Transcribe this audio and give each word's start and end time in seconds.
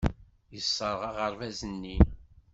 Yesserɣ 0.53 0.99
aɣerbaz-nni. 1.09 1.97